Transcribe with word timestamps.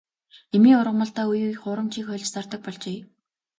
Эмийн 0.55 0.79
ургамалдаа 0.81 1.25
үе 1.31 1.39
үе 1.47 1.55
хуурамчийг 1.61 2.05
хольж 2.07 2.25
зардаг 2.31 2.59
болжээ. 2.65 2.99